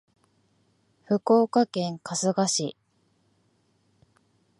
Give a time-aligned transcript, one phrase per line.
[1.05, 2.77] 福岡県春日市